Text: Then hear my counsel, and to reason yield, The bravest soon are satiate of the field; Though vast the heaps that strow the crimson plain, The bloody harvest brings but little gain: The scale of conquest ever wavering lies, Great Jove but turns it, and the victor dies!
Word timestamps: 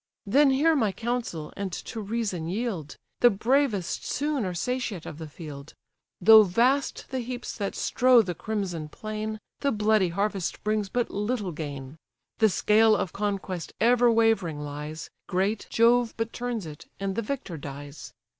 Then 0.25 0.49
hear 0.49 0.75
my 0.75 0.91
counsel, 0.91 1.53
and 1.55 1.71
to 1.71 2.01
reason 2.01 2.47
yield, 2.49 2.95
The 3.19 3.29
bravest 3.29 4.03
soon 4.03 4.45
are 4.45 4.53
satiate 4.55 5.05
of 5.05 5.19
the 5.19 5.27
field; 5.27 5.75
Though 6.19 6.41
vast 6.41 7.11
the 7.11 7.19
heaps 7.19 7.55
that 7.57 7.75
strow 7.75 8.23
the 8.23 8.33
crimson 8.33 8.89
plain, 8.89 9.37
The 9.59 9.71
bloody 9.71 10.09
harvest 10.09 10.63
brings 10.63 10.89
but 10.89 11.11
little 11.11 11.51
gain: 11.51 11.97
The 12.39 12.49
scale 12.49 12.95
of 12.95 13.13
conquest 13.13 13.73
ever 13.79 14.11
wavering 14.11 14.61
lies, 14.61 15.11
Great 15.27 15.67
Jove 15.69 16.15
but 16.17 16.33
turns 16.33 16.65
it, 16.65 16.87
and 16.99 17.13
the 17.15 17.21
victor 17.21 17.55
dies! 17.57 18.11